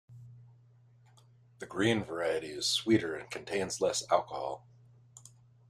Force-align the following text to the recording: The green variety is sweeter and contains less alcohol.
The 1.59 1.67
green 1.67 2.03
variety 2.03 2.47
is 2.47 2.65
sweeter 2.67 3.13
and 3.15 3.29
contains 3.29 3.81
less 3.81 4.03
alcohol. 4.11 4.65